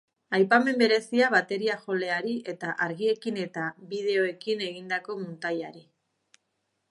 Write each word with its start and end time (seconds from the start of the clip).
Aipamen 0.35 0.77
berezia 0.81 1.25
bateria-joleari 1.33 2.31
eta 2.53 2.71
argiekin 2.87 3.37
eta 3.43 3.67
bideokin 3.91 4.63
egindako 4.71 5.19
muntaiari. 5.23 5.85